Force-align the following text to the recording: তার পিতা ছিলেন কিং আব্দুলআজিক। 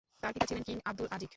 তার 0.23 0.31
পিতা 0.33 0.45
ছিলেন 0.45 0.63
কিং 0.63 0.77
আব্দুলআজিক। 0.85 1.29